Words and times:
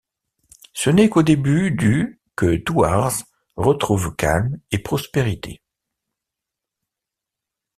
Ce 0.73 0.89
n'est 0.89 1.09
qu'au 1.09 1.21
début 1.21 1.69
du 1.69 2.19
que 2.35 2.55
Thouars 2.55 3.21
retrouve 3.55 4.15
calme 4.15 4.59
et 4.71 4.79
prospérité. 4.79 5.61